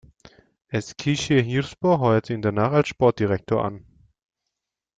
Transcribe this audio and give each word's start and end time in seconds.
Eskişehirspor 0.77 1.95
heuerte 2.01 2.33
ihn 2.33 2.43
danach 2.45 2.73
als 2.77 2.87
Sportdirektor 2.89 3.59
an. 3.65 3.75